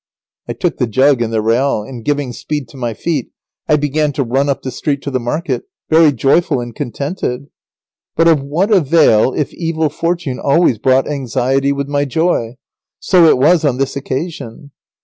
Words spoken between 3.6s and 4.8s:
I began to run up the